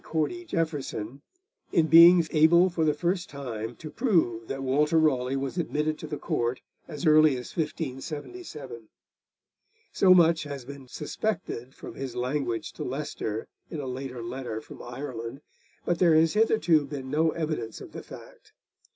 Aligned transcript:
Cordy 0.03 0.45
Jeaffreson, 0.45 1.21
in 1.71 1.85
being 1.85 2.25
able 2.31 2.71
for 2.71 2.83
the 2.83 2.93
first 2.95 3.29
time 3.29 3.75
to 3.75 3.91
prove 3.91 4.47
that 4.47 4.63
Walter 4.63 4.97
Raleigh 4.97 5.35
was 5.35 5.59
admitted 5.59 5.99
to 5.99 6.07
the 6.07 6.17
Court 6.17 6.59
as 6.87 7.05
early 7.05 7.33
as 7.37 7.55
1577. 7.55 8.89
So 9.93 10.15
much 10.15 10.41
has 10.41 10.65
been 10.65 10.87
suspected, 10.87 11.75
from 11.75 11.93
his 11.93 12.15
language 12.15 12.73
to 12.73 12.83
Leicester 12.83 13.47
in 13.69 13.79
a 13.79 13.85
later 13.85 14.23
letter 14.23 14.59
from 14.59 14.81
Ireland, 14.81 15.41
but 15.85 15.99
there 15.99 16.15
has 16.15 16.33
hitherto 16.33 16.87
been 16.87 17.11
no 17.11 17.29
evidence 17.29 17.79
of 17.79 17.91
the 17.91 18.01
fact. 18.01 18.53